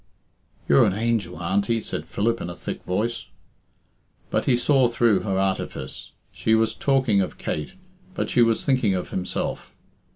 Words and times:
"You're 0.67 0.87
an 0.87 0.93
angel, 0.95 1.39
Auntie," 1.39 1.79
said 1.79 2.07
Philip 2.07 2.41
in 2.41 2.49
a 2.49 2.55
thick 2.55 2.83
voice. 2.85 3.25
But 4.31 4.45
he 4.45 4.57
saw 4.57 4.87
through 4.87 5.19
her 5.19 5.37
artifice. 5.37 6.09
She 6.31 6.55
was 6.55 6.73
talking 6.73 7.21
of 7.21 7.37
Kate, 7.37 7.75
but 8.15 8.27
she 8.27 8.41
was 8.41 8.65
thinking 8.65 8.95
of 8.95 9.11
himself. 9.11 9.75